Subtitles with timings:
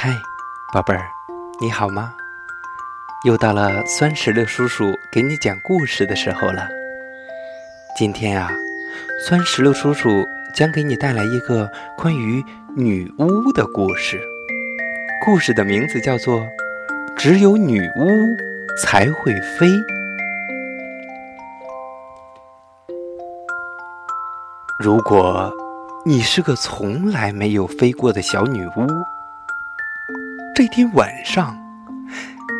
[0.00, 0.22] 嗨，
[0.72, 1.10] 宝贝儿，
[1.60, 2.14] 你好吗？
[3.24, 6.68] 又到了酸石榴叔叔给你讲故事的时候了。
[7.96, 8.48] 今天啊，
[9.26, 10.24] 酸石榴叔叔
[10.54, 12.40] 将给你带来一个关于
[12.76, 14.22] 女巫的故事。
[15.24, 16.42] 故事的名字叫做
[17.16, 18.06] 《只有女巫
[18.80, 19.66] 才会飞》。
[24.78, 25.52] 如果
[26.06, 28.86] 你是个从来没有飞过的小女巫，
[30.58, 31.56] 这天晚上，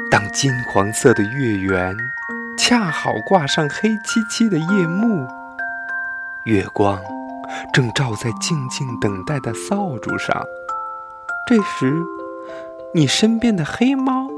[0.09, 1.97] 当金黄色的月圆
[2.57, 5.27] 恰好挂上黑漆漆的夜幕，
[6.45, 7.03] 月光
[7.73, 10.41] 正照在静静等待的扫帚上。
[11.49, 11.93] 这时，
[12.95, 14.29] 你身边的黑猫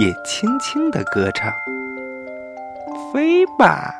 [0.00, 1.52] 也轻轻地歌唱
[3.12, 3.94] ：“飞吧！”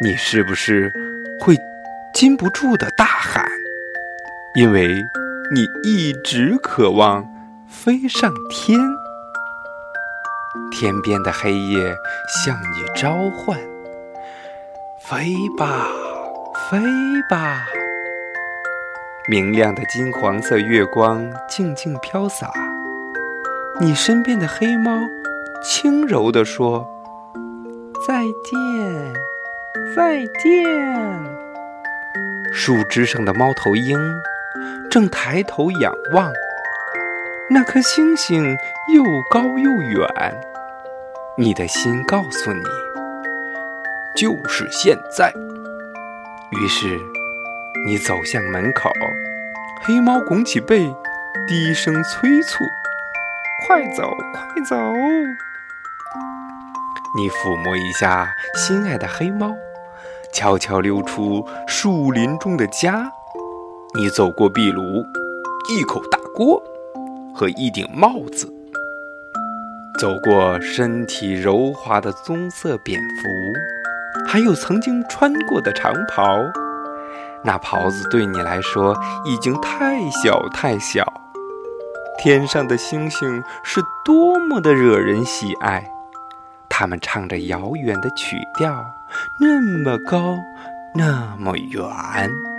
[0.00, 0.90] 你是不是
[1.38, 1.54] 会
[2.14, 3.44] 禁不住的大喊？
[4.54, 5.06] 因为
[5.54, 7.33] 你一直渴望。
[7.74, 8.78] 飞上天，
[10.70, 11.94] 天边的黑夜
[12.28, 13.58] 向你召唤。
[15.00, 15.88] 飞吧，
[16.70, 16.78] 飞
[17.28, 17.66] 吧！
[19.28, 22.50] 明亮的金黄色月光静静飘洒。
[23.80, 24.96] 你身边的黑猫
[25.62, 26.88] 轻柔地说
[28.06, 29.14] ：“再见，
[29.94, 31.20] 再见。”
[32.54, 33.98] 树枝上的猫头鹰
[34.88, 36.32] 正抬头仰望。
[37.54, 38.58] 那颗星星
[38.92, 40.08] 又高又远，
[41.38, 42.64] 你的心告诉你，
[44.16, 45.32] 就是现在。
[46.50, 46.98] 于是，
[47.86, 48.90] 你走向门口，
[49.84, 50.92] 黑猫拱起背，
[51.46, 52.64] 低声催促
[53.68, 54.76] ：“快走，快走！”
[57.16, 59.54] 你抚摸一下心爱的黑猫，
[60.32, 63.12] 悄悄溜出树林中的家。
[63.94, 64.82] 你走过壁炉，
[65.70, 66.60] 一口大锅。
[67.34, 68.46] 和一顶帽子，
[69.98, 76.38] 走过身体柔滑的棕色蝙蝠，还有曾经穿过的长袍。
[77.42, 81.04] 那袍子对你来说已经太小太小。
[82.16, 85.90] 天上的星星是多么的惹人喜爱，
[86.68, 88.86] 它们唱着遥远的曲调，
[89.40, 90.38] 那么高，
[90.94, 92.53] 那么远。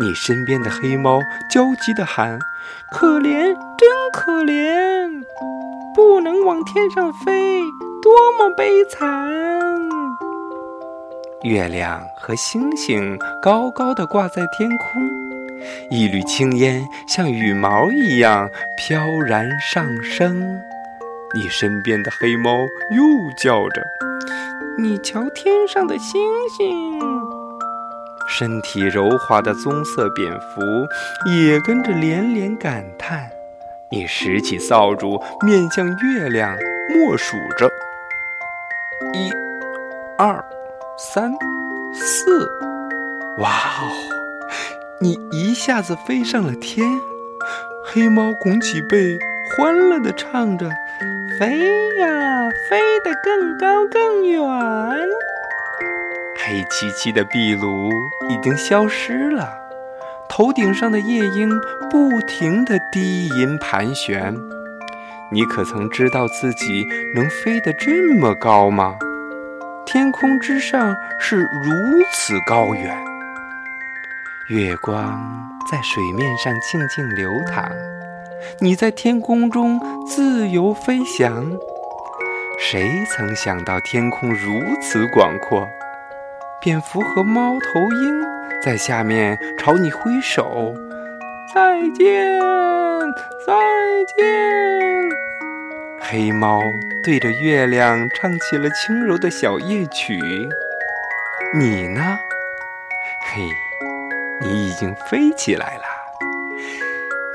[0.00, 2.38] 你身边的黑猫焦急地喊
[2.90, 5.22] ：“可怜，真可怜，
[5.94, 7.60] 不能往天上飞，
[8.02, 9.30] 多么悲惨！”
[11.44, 15.02] 月亮和星星高高的挂在天空，
[15.90, 20.58] 一缕青烟像羽毛一样飘然上升。
[21.34, 22.50] 你身边的黑猫
[22.96, 23.04] 又
[23.36, 23.82] 叫着
[24.80, 26.22] ：“你瞧，天上的星
[26.56, 26.98] 星。”
[28.30, 30.62] 身体柔滑的棕色蝙蝠
[31.30, 33.28] 也跟着连连感叹。
[33.90, 36.56] 你拾起扫帚，面向月亮，
[36.94, 37.68] 默数着：
[39.12, 39.30] 一、
[40.16, 40.42] 二、
[40.96, 41.32] 三、
[41.92, 42.48] 四。
[43.38, 43.90] 哇哦！
[45.00, 46.86] 你一下子飞上了天。
[47.84, 49.18] 黑猫拱起背，
[49.56, 50.70] 欢乐地唱着
[51.40, 51.58] ：“飞
[51.98, 54.40] 呀，飞得更高更远。”
[56.46, 57.90] 黑漆漆的壁炉
[58.30, 59.52] 已经消失了，
[60.28, 61.60] 头顶上的夜莺
[61.90, 64.34] 不停地低吟盘旋。
[65.32, 68.96] 你可曾知道自己能飞得这么高吗？
[69.86, 71.72] 天空之上是如
[72.12, 72.96] 此高远，
[74.48, 75.20] 月光
[75.70, 77.68] 在水面上静静流淌，
[78.60, 81.50] 你在天空中自由飞翔。
[82.58, 85.68] 谁曾想到天空如此广阔？
[86.60, 88.22] 蝙蝠和猫头鹰
[88.60, 90.74] 在下面朝你挥手，
[91.54, 92.38] 再见，
[93.46, 93.54] 再
[94.14, 95.08] 见。
[95.98, 96.60] 黑猫
[97.02, 100.20] 对着月亮唱起了轻柔的小夜曲。
[101.54, 102.18] 你呢？
[103.32, 103.40] 嘿，
[104.42, 105.84] 你已经飞起来了，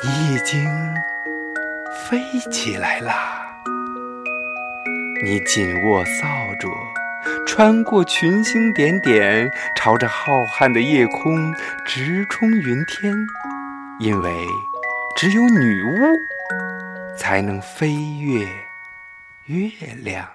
[0.04, 0.70] 你已经
[2.08, 3.12] 飞起来了。
[5.24, 6.28] 你紧握扫
[6.60, 6.70] 帚。
[7.46, 11.54] 穿过群星点点，朝着浩瀚的夜空
[11.86, 13.14] 直冲云天，
[14.00, 14.46] 因为
[15.16, 15.98] 只有女巫
[17.18, 18.46] 才能飞越
[19.46, 19.70] 月
[20.04, 20.35] 亮。